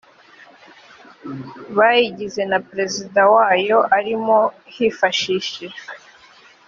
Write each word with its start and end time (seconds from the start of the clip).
bayigize 1.77 2.41
na 2.51 2.59
perezida 2.69 3.21
wayo 3.35 3.77
arimo 3.97 4.39
hifashishijwe 4.73 5.79